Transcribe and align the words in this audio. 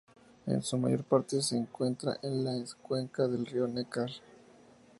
En 0.47 0.63
su 0.63 0.79
mayor 0.79 1.03
parte 1.03 1.43
se 1.43 1.55
encuentra 1.55 2.17
en 2.23 2.43
la 2.43 2.53
cuenca 2.81 3.27
del 3.27 3.45
río 3.45 3.67
Neckar. 3.67 4.09